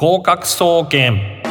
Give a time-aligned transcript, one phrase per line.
[0.00, 1.42] 合格総研。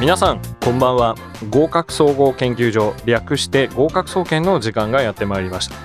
[0.00, 1.14] 皆さんこんばんは。
[1.50, 5.76] 合格総合研究所略して合格総研の時間がやってまいりました。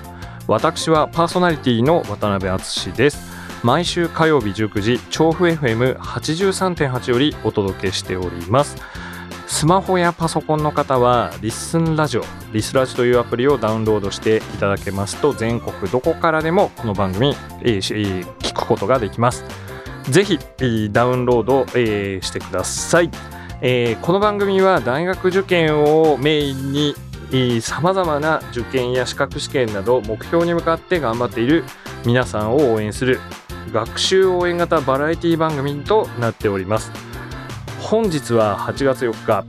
[0.47, 3.28] 私はパーソナリティの渡辺敦です。
[3.63, 8.77] 毎週火曜日19時調布 FM83.8 よりお届けしております。
[9.47, 19.43] スマホやパソコンの方はリッスンラジオリスラジというアプリをダウンロードしていただけますと全国どこからでもこの番組、えー、聞くことができます。
[20.09, 20.39] ぜひ
[20.91, 23.09] ダウンロード、えー、してください。
[23.61, 26.95] えー、この番組は大学受験をメインに
[27.61, 31.65] さまざまな受験や資格試験など目標に向かって頑張っている
[32.05, 33.19] 皆さんを応援する
[33.71, 36.91] 学習応援型バラエティ番組となっております。
[37.81, 39.45] 本日は8月4日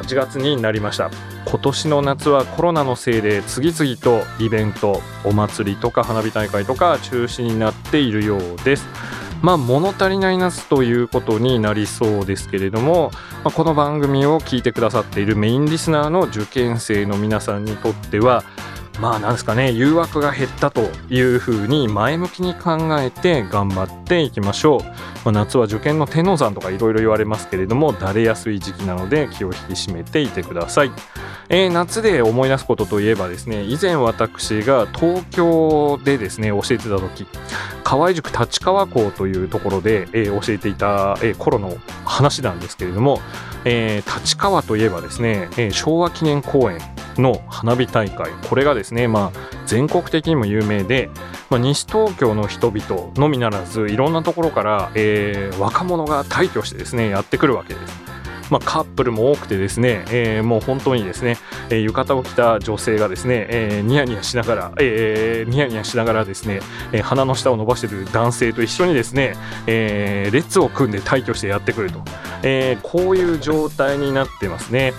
[0.00, 1.10] 8月になりました。
[1.46, 8.86] 今年の夏はコロナのせいで次々とイベントお祭りとか花火大会とか中止になっているようです。
[9.42, 13.10] まあ、物足りない夏ということになりそうですけれども、
[13.42, 18.44] まあ、この番組を聞いてくださっているメインリスナーの受験生の皆さんにとっては
[19.00, 24.92] まあなんですかね誘惑が減ったというふうに前向きに考えて頑張っていきましょう、ま
[25.26, 30.92] あ、夏は受験の天王山とかいろいろ言われますけれどもだれやすい時期なので気を引き締めていてください、
[31.52, 37.26] えー、夏で思い出すことといえばですね以前私が東京でですね教えてた時
[37.82, 43.20] 河合塾立川校というところで、えー、教えていた、えー、頃の話なんですけれども、
[43.64, 46.78] えー、立川といえばですね、えー、昭和記念公園
[47.16, 51.10] の花火大会これがですね、まあ、全国的にも有名で、
[51.50, 58.19] まあ、西東京の人々のみならずいろんなところから、えー、若者が大挙してですねやってくるわけです。
[58.50, 61.36] まあ、カップルも多くてですね、えー、もう本当にですね、
[61.70, 66.60] えー、浴衣を着た女性がですね、えー、ニヤニヤしながら、えー、ニヤニヤしながらですね、
[66.92, 69.34] えー、鼻の下を伸ばしている男性と一緒にですね、
[69.66, 72.02] えー、列を組んで退去してやってくると、
[72.42, 74.92] えー、こういう状態になってますね。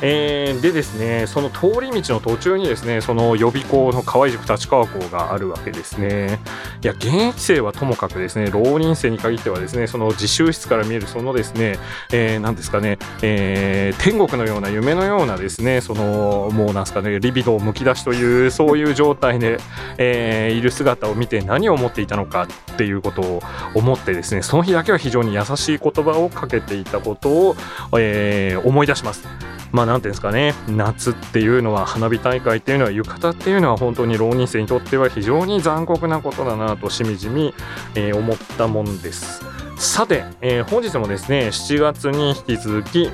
[0.00, 6.38] えー、でですねその通り道の途中にですねその予備校の河合塾立川校があるわけですね
[6.82, 11.78] いや現役生はともかくですね浪人生に限ってはですねその自習室から見えるそのですね、
[12.12, 19.58] えー、ですかね、えー、天国のような夢のようなですねそのもうなんですかねリビドをむき出しというそういう状態で、
[19.98, 22.44] えー、いる姿を見て何を思っていたのか
[22.74, 23.42] っていうことを
[23.74, 27.56] 思ってですねその日だけは非常に優しい言葉をかけていたことを、
[27.98, 29.47] えー、思い出します。
[29.72, 37.54] まあなんていうんですかね夏っていうのは花火大会っていうのは浴衣っていうのは本当に浪人生にとっては非常に残酷なことだなとしみじみ、
[37.94, 39.47] えー、思ったもんです。
[39.78, 43.10] さて、えー、本日もですね7月に引き続き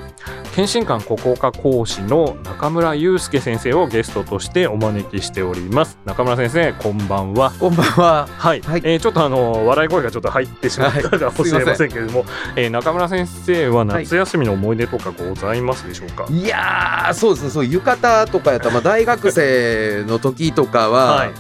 [0.55, 5.99] 検診官国語科講師の中村祐介先生をゲストとしてお招きしております。
[6.05, 7.51] 中村先生こんばんは。
[7.59, 8.29] こんばんは。
[8.31, 17.51] はい、はい、えー、ちょっとあの笑い声がちょっと入ってしまったかもしれませんけれども、はい、えー、中村先生は夏休みの思い出とかございますでしょうか、はい、いやそうですね。
[17.51, 21.31] そう浴衣とかやったら、まあ、大学生の時とかは、 はい、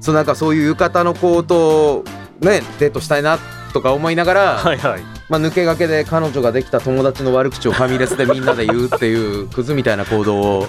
[0.00, 2.04] そうなんかそういう浴衣の子と
[2.40, 5.02] ねデートしたいなってとか思いながら、はいはい。
[5.28, 10.66] まあ、抜け駆けで彼女ができた友達の悪口をファミレスでみんなで言うっていうクズみたいな行動を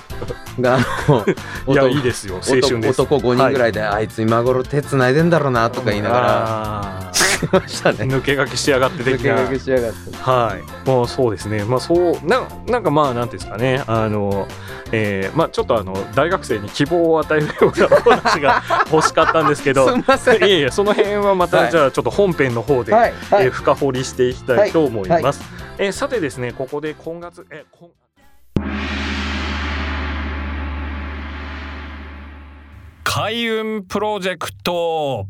[0.60, 0.78] が
[1.68, 2.36] いやいいですよ。
[2.36, 3.02] 青春です。
[3.02, 7.12] 男5人ぐらいで、はい、あいつ今頃手つないでんだろうなとか言いながら
[7.52, 8.00] ましたね。
[8.00, 10.16] 抜け駆けしやがって抜け駆けしやがって。
[10.18, 10.88] はい。
[10.88, 11.64] もうそうですね。
[11.64, 13.84] まあそうななんかまあなんていうんですかね。
[13.88, 14.48] あの
[14.92, 19.88] えー、まあちょっとあの大学生に希望を与えるようなお話が欲しかったんですけど。
[19.92, 20.38] すみません。
[20.38, 23.14] いやいやその辺はまた、はい、じゃあちょっと本編の方で、はい。
[23.32, 25.24] はい、えー、深掘りしていきたいと思います、はい。
[25.24, 25.36] はい、
[25.80, 27.90] えー、さてですねここで今月え今
[33.14, 35.28] 開運プロジェクト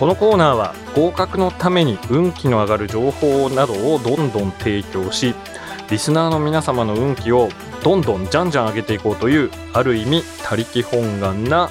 [0.00, 5.34] このコーナーは合格のために運気の上がる情報などをどんどん提供し
[5.90, 7.50] リスナーの皆様の運気を
[7.84, 11.68] どんどんじゃんじゃん上げていこうというある意味他力本願な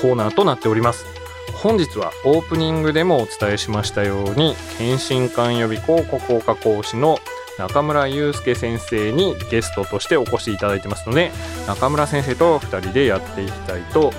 [0.00, 1.06] コーナーとなっております。
[1.54, 7.18] 本日はオープニングでもお伝えしましたように検診官予備校国語科講師の
[7.58, 11.32] 中村祐介先生にゲストとしてお越しいただいてますので
[11.66, 14.14] 中村先生と2人でやっていきたいと思い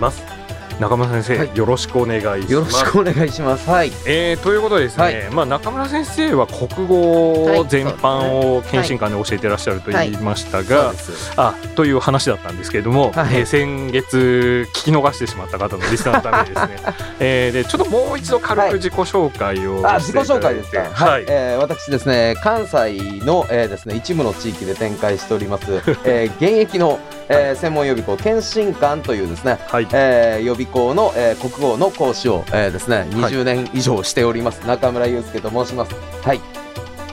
[0.00, 0.35] ます。
[0.80, 2.52] 中村先生、はい、よろしくお願いします。
[2.52, 3.68] よろしくお願いします。
[3.68, 10.96] はい、えー、ということでですね、はい、まあ中村先生は国語全般を検診官で教えていらっしゃると言いましたが、はい、
[11.36, 20.90] あという話だったんですけれども、はい、えー、先月聞き逃してしまった方のリスナーのためにですね えー、でちょっともう一度軽く自己紹介を、あ自己紹介ですか。
[20.92, 25.64] はい、えー、私ですね関西の、えー、ですね一部の地域で展開しております、
[26.04, 35.94] えー、現役のえー、専門予備校検診官というですね、はい、えー、予備校の、えー、国語の講師を、えー、ですね20年以上しております、はい、中村祐介と申します。
[36.22, 36.40] はい。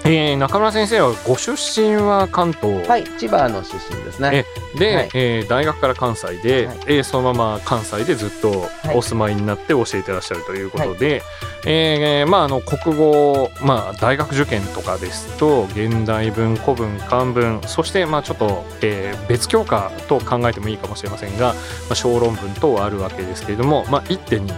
[0.06, 2.86] えー、中村先生はご出身は関東。
[2.88, 3.06] はい。
[3.18, 4.46] 千葉の出身ですね。
[4.78, 11.22] で、はい、えー、大学から関西で、はい、えー、そのまま関西でずっとお住まいになって教えてらっしゃるということで、はい、
[11.65, 21.60] えー、まああの国語、まあ、大学受験とかですと現代文古文漢文そしてまあちょっと、えー、別教科と考えてもいいかもしれませんが、ま
[21.92, 24.51] あ、小論文等あるわけですけれども、まあ、一手に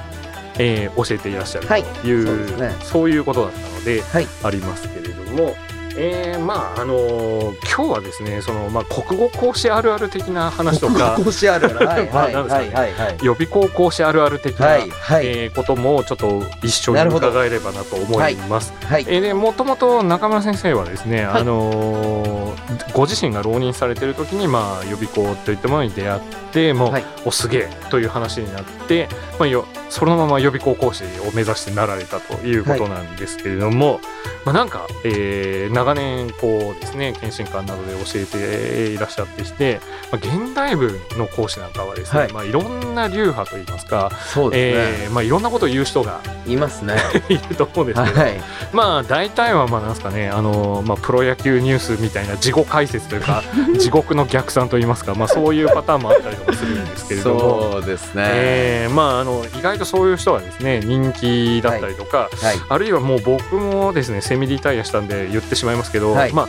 [0.57, 1.73] えー、教えていらっしゃると
[2.07, 2.47] いう、はい。
[2.47, 5.53] そうね、そういうことだったので、はい、ありますけれども、
[5.97, 18.73] えー、まああのー、今日はですねその、まあ、国語講師あるある的な話とか講師あるある、はい まあ、なんですかね、予備校講師あるある的な、はいはい、えー、こともちょっと一緒に伺えればなと思います。
[18.83, 26.21] はい、えー、でもともと中村先生はですね、あのー、ご自身が浪人されてる時に、まあ、予備校といったものに出会っ
[26.51, 29.07] てもう、はい、おすげえという話になって、
[29.39, 33.99] まあ、よそのまま予備校講師を目指してなられたということなんですけれども、
[34.45, 39.79] まあ、なんか、えー、長年こうですね検診官などで教えていらっしゃってきて、
[40.11, 42.33] まあ、現代文の講師なんかはですね、はい。
[42.33, 46.95] まあ、いろんな流派といいますかそうですね、えーまあ、いろんなことを言う人がいますね。
[47.29, 48.41] いると思うんですけど、はい、
[48.71, 53.43] まあ大体はまあなんですかねあの、まあ、プロ野球ニュースみたいな事後解説というか
[53.79, 57.71] 地獄の逆算といいますか、まあ、そういうパターンもあったりとかするんですけれども。
[57.73, 62.45] そうですね、えーまあ、あの意外とそういう人はですね人気だったりとか、はい。
[62.45, 66.47] はい、あるいはもう僕もですねセミリタイアしたんで言ってしまいますけど、はい、まあ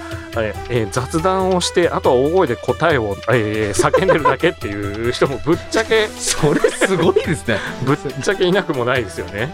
[0.69, 7.59] えー、雑談をしてあとは大声で答えを、えー、叫んでるだけっていう人もぶっちゃけ それすごいですね。
[7.85, 9.51] ぶっちゃけいなくもないですよね、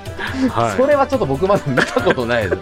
[0.51, 2.57] はい、それはちょっと僕まだ見たことないで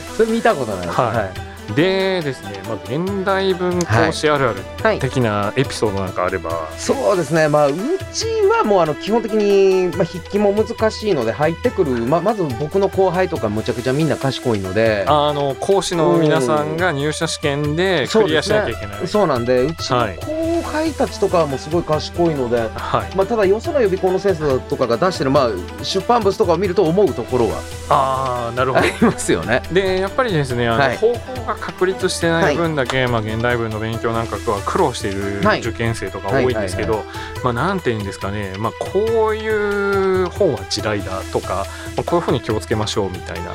[0.00, 0.16] す。
[0.16, 7.74] それ見たことないです、はいでですね、まあ、現代文講師あるある的なエピソードなんかあれば、はい、そうですね、まあ、う
[8.12, 15.04] ちはもうあの基本的に、まあ、筆記も難しいので入ってくる、ままず僕の後輩とかむちゃくちゃみんな賢いので。
[15.06, 28.84] あの講師の皆さんが入社試験でクリアしなきゃいけない、そう、ね,、そうなんでうちの後輩たちとかはもうすごい賢いので、はい、まあ、ただよその予備校の先生とかが出してる、まあ、出版物とかを見ると思うところはあなるほど。
[28.84, 29.62] ありますよね。
[29.72, 37.04] でやっぱりですねあの、方法が確立してない分だけ、はい、まあ、現代文の勉強なんかは苦労している受験生とか多いんですけど、
[37.44, 41.66] まあ、なんていうんですかね、まあ、こういう本は地雷だとか、
[41.96, 43.54] まあ、こういうふうに気をつけましょうみたいな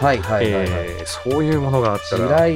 [1.05, 2.55] そういうものがあったらえ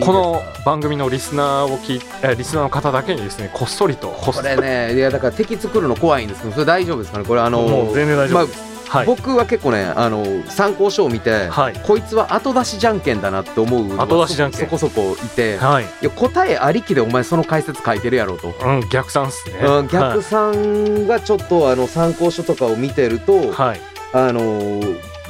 [0.00, 7.24] この番組のリスナーを聞いリスナーの方だけにですねこっそりとこれねいやだから敵作るの怖いんですけどそれ大丈夫ですかね？
[7.24, 14.60] これあの全然大丈夫です、まあはい、僕は結構ねあの参考書を見て、はい、こいつは後出しじゃんけんだなって思う後出しじゃんけん。
[14.60, 23.80] そこそこいて、はい、いや答えありきでお前その解説書いてるやろと、うん、逆算っすね、うん、逆算がちょっとあの参考書とかを見てると、はい、
[24.12, 24.80] あの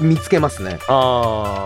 [0.00, 0.78] 見つけますね。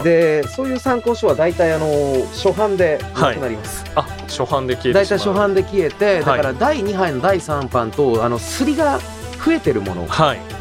[0.04, 1.88] でそういう参考書は大体あの
[2.26, 9.00] 初版でなくなります、はい、あ初版で消えて大体初版で消えてだから第2版の第3版とあのすりが
[9.38, 10.08] 増えてるもの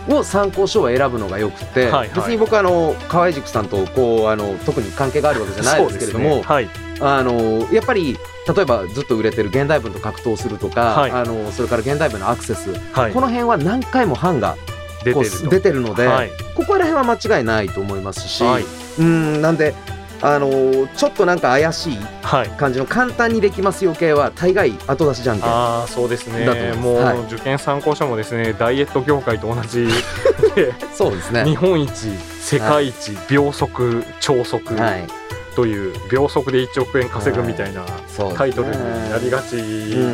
[0.09, 6.42] を参考書を選ぶのがよくて、はい、別に僕あの河合塾さんとこうあの特に関係があるわけじゃないですけれども、ね。
[6.44, 6.69] はい、
[7.01, 8.18] あのやっぱり
[8.56, 14.56] 例えばずっと売れてる現代文と格闘するとか、はい、あのそれから現代文のアクセス、この辺は何回も版が
[15.04, 16.07] 出てる出てるので、
[16.56, 18.44] ここら辺は間違いないと思いますし、
[18.99, 19.73] うんなんで
[20.21, 21.97] あのー、ちょっとなんか怪しい
[22.57, 25.50] 感じの簡単にできますよ系は大概後出しじゃんけん。
[25.50, 26.74] あそうですね。
[26.74, 29.88] もう、はい、受験参考書もですねダイエット業界と同じ。
[30.56, 31.45] で そうですね。
[31.45, 31.92] 日本一
[32.40, 35.07] 世界一、はい、秒速超速、はい、
[35.56, 37.86] という秒速で1億円稼ぐみたいな
[38.36, 39.54] タイトルになりがち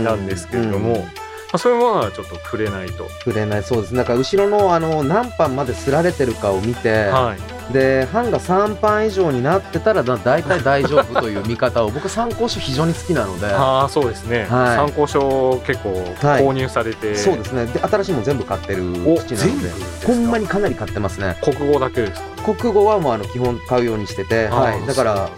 [0.04, 1.08] なんですけれども。
[1.54, 3.08] まあ、そういうものはちょっと触れないと。
[3.24, 3.64] 触れない。
[3.64, 3.94] そうです。
[3.94, 13.48] なんか後ろのあの何版まですられてるかを見て、はい、で版が3版以上になってたらだ大体大丈夫という見方を僕参考書非常に好きなので。
[13.54, 15.90] ああそうですね、はい、参考書結構
[16.22, 17.66] 購入されて、はい、そうですね。
[17.66, 19.70] で新しいも全部買ってる口なので。
[20.06, 21.36] ほんまにかなり買ってますね。
[21.42, 22.34] 国語だけですか？
[22.44, 25.30] 国語はもうあの基本買うようにしてて、はい、だから、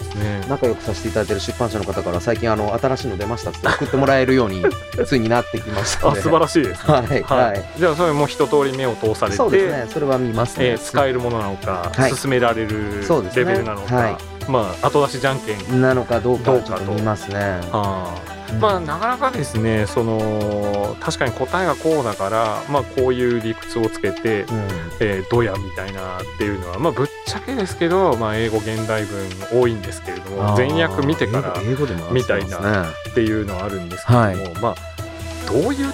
[0.50, 4.65] 仲良くさせていただいてる出版社の方から最近あの新しいの出ましたって送ってもらえるように
[5.06, 9.88] ついになってきましたあ素晴らしいです、ね、はい、はい、じゃあそれも一通り目を通されてそうですね。
[9.89, 13.03] それは見ますね、えー、使えるものなのか、はい、進められる
[13.36, 17.38] レベルなのか、ねはい、まあ後出しじゃんけんなのかどうかちょっと見ますね。
[17.72, 18.36] はあ。
[18.60, 24.48] まあ、なかなかですねその確かに答えがこうだから、まあ、こういう理屈をつけて、うん、
[25.01, 31.55] えー、どやみたいなっていうのは、まあ、ぶっちゃけですけど、まあ、英語現代文多いんですけれども前訳見てから
[32.12, 34.95] みたいなっていうのはあるんですけども、はい、まあ
[35.48, 35.94] どういう点に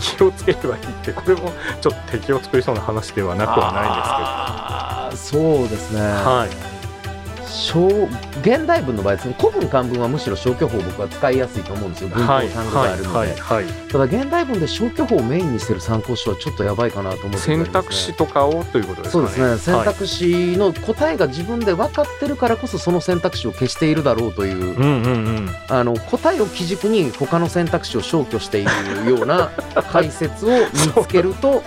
[0.00, 5.58] 気をつければいいってこれもちょっと敵を作りそうな話ではなくはないんですけど。
[5.58, 6.00] そうですね。
[6.00, 6.73] はい
[8.42, 12.08] 現代文の場合古文漢文はむしろ消去法僕は使いやすいと思うんですよ。
[12.08, 13.34] 文法単語があるので、
[13.90, 19.28] ただ現代文で消去法をメインにしてる参考書はちょっとやばいかなと思って、ね、選択肢とかをということですかね。
[19.28, 19.74] そうですね。
[19.76, 28.66] 選択肢の答えが自分で分かってるからこそその選択肢を消しているだろうという,、うんうんうん、あの答えを基軸に他の選択肢を消去してい
[29.04, 29.50] るような
[29.92, 31.62] 解説を見つけると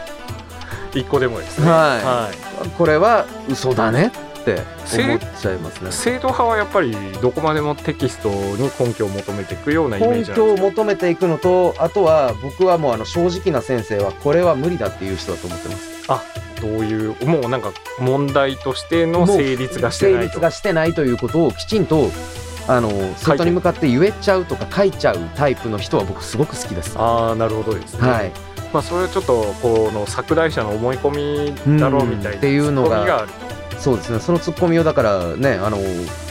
[0.94, 2.30] 一個でもですね、はい、は
[2.66, 4.12] い、これは嘘だね
[4.54, 4.62] って
[5.04, 5.92] 思っちゃいますね。
[5.92, 16.06] 正統派はやっぱりどこまでもテキストに根拠を求めていくようなイメージ根拠を求めていくのとあとは僕はもうあの正直な先生はこれは無理だっていう人だと思ってます。
[16.10, 16.24] あ
[16.62, 22.10] どういうもうなんか問題としての成立がしてない成立がしてないということをきちんと
[22.68, 26.98] あの外に向かって言えちゃうとか書いちゃうタイプの人は僕すごく好きです。
[26.98, 28.32] ああなるほどですね、はい。
[28.74, 33.26] まあ、それはちょっとこの作題者の思い込みだろうみたいな、っていうのが
[33.80, 34.20] そうですね。
[34.20, 35.78] そのツッコミをだからねあの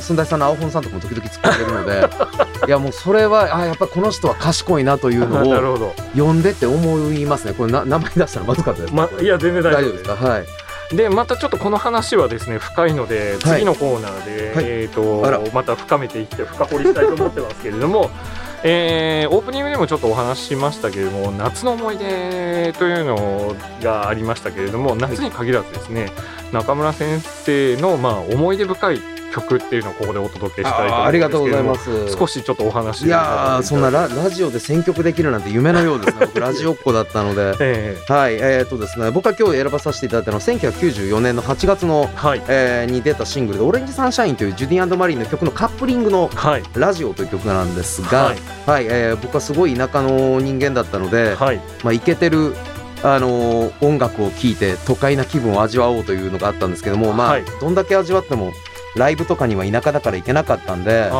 [0.00, 7.54] 寸大さんの青本さんとかも時々突っ込んでるので いやもうそれはあやっぱこの人は賢いなというのを 読んでって思いますね。
[7.54, 8.94] これな名前出したらまずかったです。
[8.94, 10.04] か、ま、いや全然大丈夫です。
[10.04, 10.14] か？
[10.14, 10.46] はい。
[10.94, 18.10] でまたちょっとこの話はですね深いので次のコーナーで、はい、えーとまた深めていって深掘りしたいと思ってますけれども
[18.68, 26.10] えー、オープニングでもちょっとお話ししましたけれども夏の思い出というのがありましたけれども夏に限らずですね、
[26.56, 32.16] 中村先生のまあ思い出深い曲っていうのをここでお届けしたいと思いますありがとうございます。
[32.16, 36.26] 少しちょっとお話いやそんなララジオで選曲できるなんて夢のようですね。
[36.26, 42.42] 僕ラジオっ子だったので、 えー、はいえー、っとですね僕は今日選ばさせていただいたのは1994年の8月の、はい。
[42.48, 46.30] えー、に出たシングルで「オレンジサンシャイン」というジュディマリーの曲のカップリングの
[46.74, 48.36] 「ラジオ」という曲なんですが、はい。
[48.66, 51.60] はいえー、僕はすごい田舎の人間だったので、はい。
[51.84, 52.54] まあ、イケてる
[53.02, 58.52] あのー、音楽を聴いて都会な気分を味わおうというのがあったんですけども、まあ、はい、どんだけ味わっても
[58.96, 61.10] ライブとかには田舎だから行けなかったんで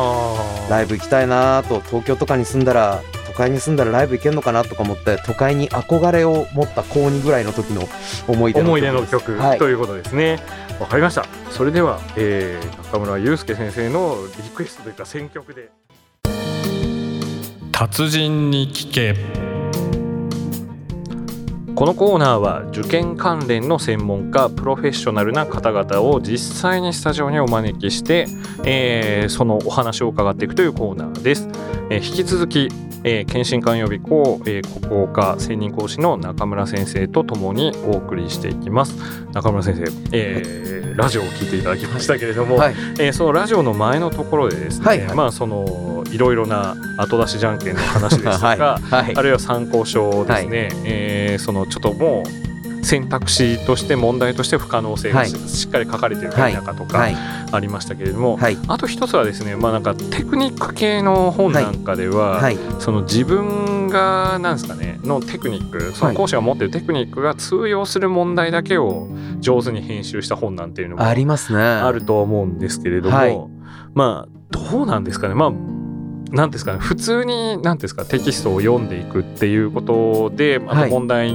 [0.69, 7.83] ライブ行きたいなと東京とかに住んだら都会に住んだらライブ行けるのかなとか思って都会に憧れを持った高2ぐらいの時の
[8.27, 10.39] 思い出の曲思い出の曲、はい、ということですね。
[10.79, 11.25] わかりました。
[11.51, 15.69] それでは、えー、中村祐介先生のリクエストというか選曲で。
[17.71, 19.46] 達人に聞け
[21.77, 28.25] このコーナーは受験関連の専門家プロフェッショナルな方々を実際にスタジオにお招きして、
[28.65, 31.47] えー、そのお話を伺っていくというコーナーです、
[31.91, 32.69] えー、引き続き、
[33.03, 38.95] えー、検診官予備校、えー、国語科専任講師の中村先生とともにお送りしていきます。
[39.33, 48.59] 中村先生、えー、ラジオを聞いていただきましたけれども、はい、えー、そのラジオの前のところでですね、はいはい、まあそのいろいろな後出しじゃんけんの話ですとか、はい。
[49.05, 57.07] はい、あるいは参考書ですね、はい、えー、そのちょっともう選択肢として問題として不可能性がしっかり書かれているか否かとか
[57.51, 71.61] ありましたけれども、はい、あと一つはですね、まあ、なんかテクニック系の本なんかでは、はい、その自分がなんですかねのテクニックその講師が持っているテクニックが通用する問題だけを上手に編集した本なんていうのもありますね。
[71.61, 73.49] あると思うんですけれども、
[73.93, 75.35] まあどうなんですかね。
[75.35, 75.51] まあ
[76.31, 76.79] なんですかね。
[76.79, 81.33] 普通に何ですかテキストを読んでいくっていうことで、あの問題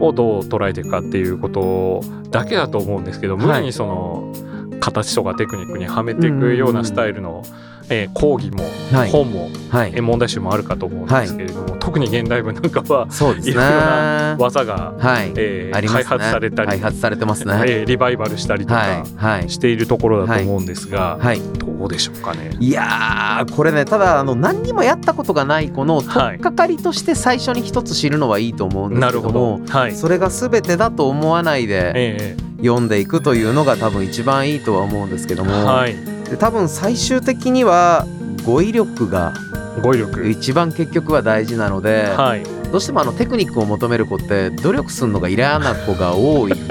[0.00, 4.32] をどう捉えていくかっていうことだけだと思うんですけど、無理にその
[4.80, 7.42] 形とかテクニックにはめていくようなスタイルの、
[7.90, 8.64] えー、講義も、
[9.10, 15.32] 本も、はい、問題集もあるかと思うんですけれども、はい、特に現代文なんかはそうです、ね、いろいろな技が、はい。
[15.36, 19.04] えー、ね、開発されたり開発されてますね、えー、リバイバルしたりとか
[19.46, 21.40] しているところだと思うんですが、はい。
[21.40, 22.56] どうでしょうかね？
[22.58, 35.94] いやこれねただあの何にもやったことがない子の取っかかりとして最初に一つ知るのはいいと思うんですけども、はい、それが全てだと思わないで、えー読んでいくというのが多分一番いいとは思うんですけども、はい、
[36.30, 38.06] で多分最終的には
[38.44, 39.34] 語彙力が
[39.82, 40.28] 語彙力。
[40.28, 46.52] 一番結局は大事なので、はい、どうしてもあのテクニックを求める子って努力するのが嫌な子が多い。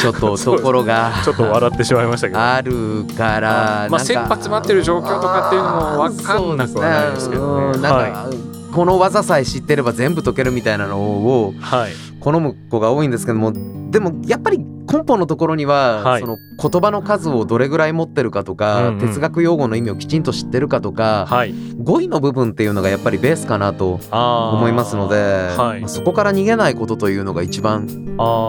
[0.00, 2.40] ちょっとところがちょっと笑ってしまいましたけど。
[2.40, 7.78] あるからまあ切羽詰まってる状況とかっていうのも分かんなくはないですけどね。
[7.78, 11.54] なんか、はい、この技さえ知ってれば全部解けるみたいなのを
[12.20, 13.52] 好む子が多いんですけども
[13.90, 14.58] でもやっぱり
[14.90, 25.16] 根本のところには、はい、その言葉の数をどれぐらい持ってるかとか、うんうん、哲学用語の意味をきちんと知ってるかとか、はい、語彙の部分っていうのがやっぱりベースかなと思いますので、
[25.56, 27.86] はい、そこから逃げないことというのが一番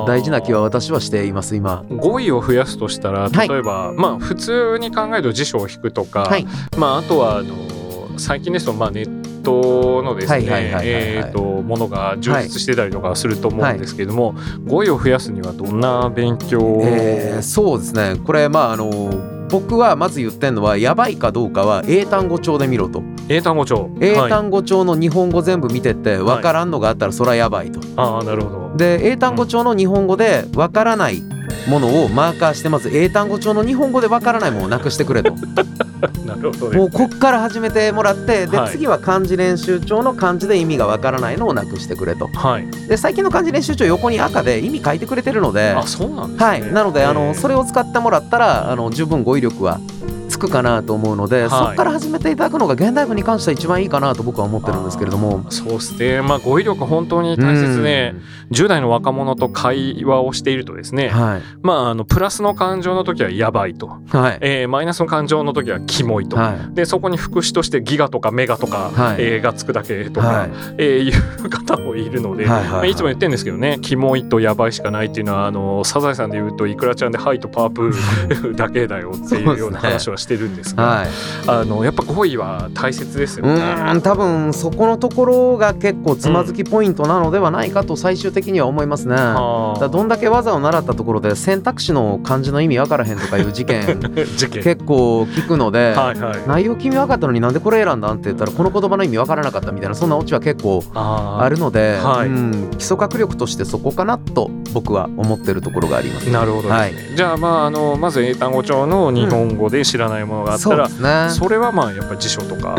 [0.08, 1.86] 大事な気は私はしています今。
[1.90, 6.30] 語彙を増やすとしたら例えば、まあ普通に考えると辞書を引くとか、
[6.78, 10.46] まああとはあの最近ですとまあネットのですね
[10.84, 18.16] えっとものが充実してたりとかすると思うんですけども、はい、語彙を増やすにはどんな勉強を、えー、そうですね。
[18.26, 19.10] これまああの
[19.50, 23.04] 僕はまず言ってんのはやばいかどうかは英単語帳で見ろと。
[23.30, 23.90] 英単語帳。
[24.00, 28.78] 英単語帳の日本語全部見てって分からんのがあったらそれはやばいと、はい、ああなるほど。
[28.78, 31.22] で英単語帳の日本語で分からない
[31.68, 35.36] ものをマーカーしてまず英単語帳の日本語で分からないものをなくしてくれと
[36.26, 45.72] なるほど、ね、もうこっから始めてもらってで、はい、次は漢字練習帳の漢字で意味が分からないのをなくしてくれと、はい、で最近の漢字練習帳横に赤で意味書いてくれてるので。
[45.72, 50.01] あそうなはい、なのであのそれを使ってもらったらあの十分語彙力はつ
[50.42, 55.46] くかなと思うので、はい、そこから始めていただくのが現代文に関しては一番いいかなと僕は思ってるんですけれども。
[55.50, 58.14] そうですね、まあ、語彙力本当に大切で、
[58.52, 64.38] 10代の若者と会話をしているとですね、はい、まあ、あのプラスの感情の時はやばいと、はい。
[64.42, 69.18] えー、マイナスの感情の時はキモいと、はい、でそこに副詞としてギガとかメガとか、はい。
[69.20, 70.50] えー、がつくだけとか、はい。
[70.78, 81.08] えー、いう方もいるので、はいはいはい、いつも言ってるんですけどねキモいとやばいしかないっていうのはあのサザエさんで言うといくらちゃんで「はい」と「パープール 」だけだよっていうような話はしてるんですが、はい、
[81.48, 83.62] あのやっぱ語彙は大切ですよね。
[83.94, 89.16] うん多分そこのところが結構つまずきポイントなのではないかと最終的には思いますね。
[89.16, 93.82] だどんだけ技を習ったところで選択肢の漢字の意味分からへんとかいう事件
[94.16, 106.30] 結構聞くので、はいはい、内容君分かったのになんでこれ選んだんって言ったらこの言葉の意味分からなかったみたいなそんなオチは結構あるので、はい、うん、基礎学力としてそこかなと僕は思ってるところがあります。
[106.30, 112.76] なるほど、ね、はい、じゃあまああのまず英単語帳の日本語で知らないものがあったら、うんそね、それはまあやっぱり辞書とか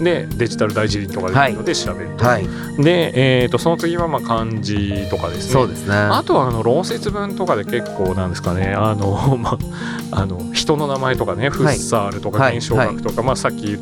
[0.00, 2.46] で、デジタル大辞林とかでいいので調べると、はい、
[2.82, 5.52] で、えー、とその次はまあ漢字とかですね。
[5.52, 5.94] そうですね。
[5.94, 8.74] あとはあの論説文とかで結構なんですかね。
[8.74, 9.58] あの、 ま
[10.12, 13.76] あ、あの人の名前とかねフッサールとか現象学とか、まあ、さっき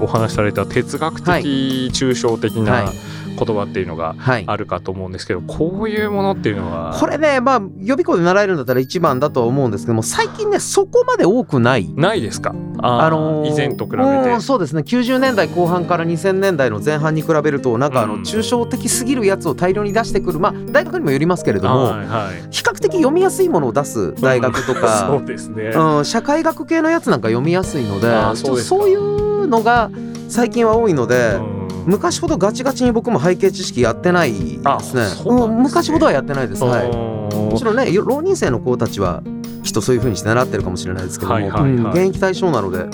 [0.00, 2.92] お話しされた哲学的、抽象的な、
[3.38, 4.14] 言葉っていうのが
[4.46, 11.88] あるかと思うんですけど、はい、こういうものっていうのはこれねまあ予備校で習えるんだったら一番だとは思うんですけども最近ねそこまで多くない。
[11.94, 12.54] ないですか？
[12.80, 14.40] あのー、以前と比べて。
[14.40, 14.82] そうですね。
[14.82, 29.90] 90年代後半から2000年代の前半に比べるとなんかあの抽象的すぎるやつを大量に出してくるまあ大学にもよりますけれども、はいはい、比較的読みやすいものを出す大学とか、そうですね、うん、社会学系のやつなんか読みやすいのでそうそういうのが
[30.28, 31.34] 最近は多いので。
[31.34, 31.57] うん
[31.88, 34.38] 昔ほどガチガチに僕も背景知識やってないで
[34.80, 35.06] すね。
[35.06, 36.62] すね昔ほどはやってないです。
[36.62, 36.92] はい。
[36.92, 39.22] もちろんね、浪人生の子たちは
[39.62, 42.86] きっとそういうふうにして習ってるかもしれないですけども、はいはいはいうん、現役対象なので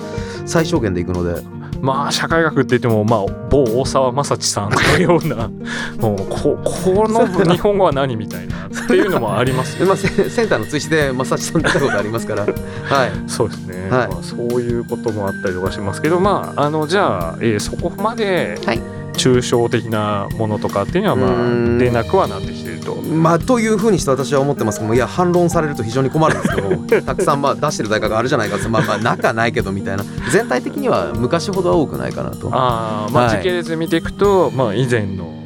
[0.47, 1.43] 最小限でいくので。
[1.85, 5.51] まあ社会学って言っても、まあ、某大沢正知さんのような
[6.01, 12.47] もうここの日本語は何みたいなっていうのもあります、ね、 まあ、センターの追試で正知さん出たことありますから、
[12.89, 22.95] はい、そうですね、はい、まあ、そういうこともあったりとかしますけどまああのじゃあ、えー、そこまで、はい抽象的なものとかっていうのはまあ出なくはなってきてると。
[22.97, 24.81] まあ、というふうにして私は思ってます。
[24.81, 30.05] けどいや反論されると非常に困るんですけど たくさんまあ出してる大学があるじゃないかまあまあ仲ないけどみたいな。
[30.33, 32.49] 全体的には昔ほどは多くないかなと。
[32.53, 35.44] あまあ、時系列見ていくと、まあ、以前の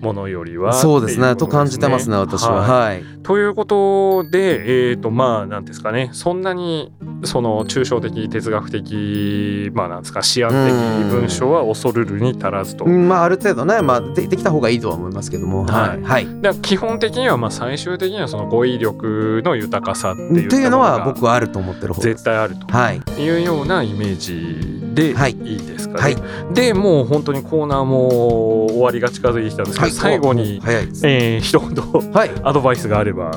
[0.00, 1.36] ものよりは、そうですね。
[1.36, 2.62] と感じてますね私は。
[2.62, 6.10] はい、ということでえっ、ー、とまあなんですかね。
[6.12, 6.92] そんなに
[7.24, 12.86] その抽象的哲学的まあなんですか思案的文章は恐るるに足らずと。
[12.86, 15.64] まあある程度ねまあでできた方がいいとは思いますけども。
[15.66, 16.02] はい。
[16.02, 16.26] はい、
[16.62, 33.32] 基本的にはまあ最終的にはその語彙力の豊かさっていうのは僕はあると思ってる方絶対あると、はい、いうようなイメージで、はい、いいですかね、はい、でもう本当にコーナーも終わりが近づいてきたんですけど、はい、最後に、えー、一言、はい、アドバイスがあれば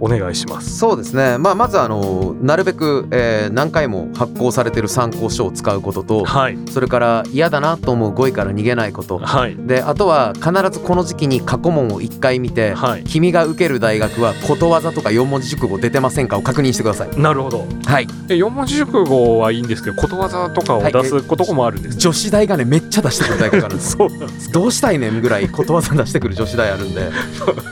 [0.00, 0.78] お願いします。
[0.78, 17.20] そうですね、まあ、まずあのなるべく、えー、何回も発行されてる参考書を使うことと、はい、それから嫌だなと思う語彙から逃げないこと、はい、であとは必ずこの時期に過去問を1回見て、はい、君が受ける大学はことわざとか4文字熟語出てませんかを確認してください。
[17.20, 23.96] なるほど、はい、4文字熟語はいいんですけどことわざとかを出すこともあるんです、ね、女子大がねめっちゃ出してくる大学あるんです
[24.52, 27.10] どうしたいねんぐらいことわざ出してくる女子大あるんで。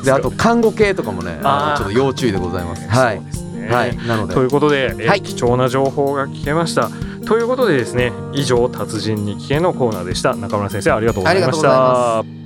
[0.05, 2.89] であと看護系とかもねちょっと要注意でございます。
[2.89, 4.35] はい、ね、はい、なので。
[4.35, 6.91] ということで、えはい、貴重な情報が聞けました。
[7.27, 10.35] ということでですね以上達人に聞けのコーナーでした。
[10.35, 12.46] 中村先生ありがとうございました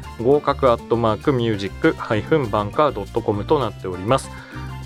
[0.21, 1.95] 合格アットマークミュージック
[2.49, 4.29] バンカー .com となっております。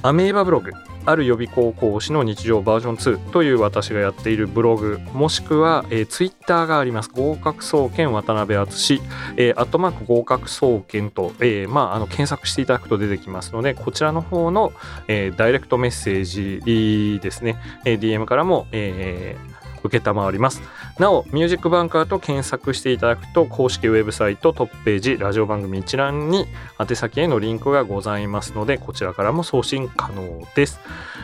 [0.02, 0.72] アメーバブログ
[1.08, 7.10] ある予備高校師の日常バージョン2という私がやっているブログもしくは、えー、ツイッターがあります。
[7.10, 9.02] 合格総研渡辺敦。
[9.38, 14.74] えー、アットマーク合格総研と、えー、まあ、あの検索していただくと出てきますのでこちらの方の、
[15.08, 19.56] えー、ダイレクトメッセージですね、えー、DM からも、えー、
[19.90, 20.62] 承ります。
[20.98, 26.48] なお、ミュージックバンカーと検索していただくと、公式ウェブサイトトップページ、ラジオ番組一覧に
[26.80, 30.80] 宛先へのリンクがございますので、こちらからも送信可能です。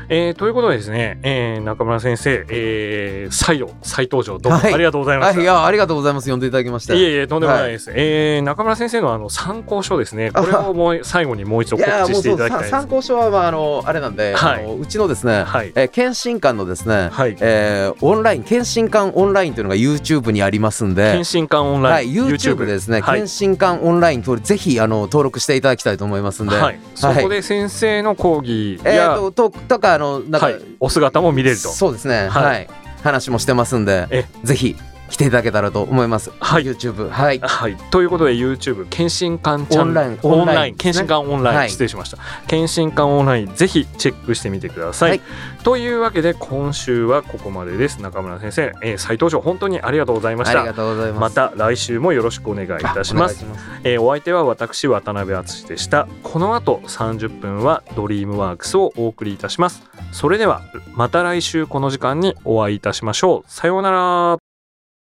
[0.10, 5.36] えー、ということでですね、えー、中村先生、えー、再度、再登場、どうもありがとうございました。
[5.38, 6.30] はい、いや、ありがとうございます。
[6.30, 6.94] 呼んでいただきました。
[6.94, 7.92] いえいえ、とんでもないです。
[7.92, 12.70] はい、えー、中村先生のあの参考書ですね、これをもう最後にもう一度告知していただきたい。
[12.70, 21.04] 参考書は、まあ、あの、あれなんで、はい、あのうちのですね、はい、えー、検診官のですね、はい、えー、オンライン、検診官オンラインというのが YouTube にありますんで。
[21.04, 31.70] 検診官オンライン、はい、YouTube でですね、はい、検診官オンラインぜひあの登録していただきたいと思いますんで、はい、そこで先生の講義や、えー、とととかあのなんか、はい、お姿も見れると。
[31.70, 32.28] そうですね。
[32.30, 32.68] はい、
[33.04, 34.28] 話もしてますんで。
[34.44, 34.76] ぜひ
[35.12, 36.32] 来ていただけたらと思います。
[36.40, 37.10] はい、YouTube。
[37.10, 37.40] はい。
[37.40, 37.76] はい。
[37.92, 42.18] ということで YouTube 検診官チャンネルオンライン検診官オンライン、失礼しました。
[42.48, 45.10] 検診官オンラインぜひチェックしてみてください。
[45.10, 45.22] はい、
[45.64, 48.02] というわけで今週はここまでです。
[48.02, 50.60] 中村先生、えー、再登場本当にありがとうございました。
[50.60, 51.20] ありがとうございます。
[51.20, 53.44] また来週もよろしくお願いいたします。
[53.44, 53.48] お
[53.84, 56.08] えー、お相手は私渡辺敦でした。
[56.24, 59.84] この後30分はドリームワークスをお送りいたします。
[60.14, 60.62] それでは
[60.94, 63.52] また来週この時間にお会いいたしましょう。
[63.52, 64.51] さようなら。